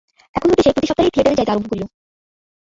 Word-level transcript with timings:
এখন 0.35 0.47
হইতে 0.49 0.63
সে 0.63 0.71
প্রতি 0.73 0.87
সপ্তাহেই 0.89 1.13
থিয়েটারে 1.13 1.37
যাইতে 1.37 1.51
আরম্ভ 1.53 1.67
করিল। 1.69 1.83